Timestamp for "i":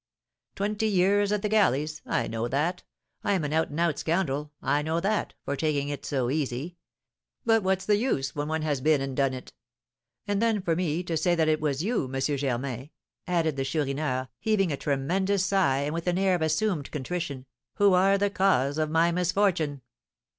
2.07-2.25, 3.23-3.33, 4.59-4.81